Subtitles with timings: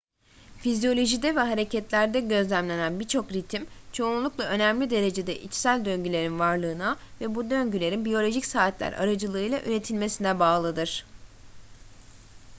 [0.57, 8.05] fizyolojide ve hareketlerde gözlenen birçok ritim çoğunlukla önemli derecede içsel döngülerin varlığına ve bu döngülerin
[8.05, 11.05] biyolojik saatler aracılığıyla üretilmesine bağlıdır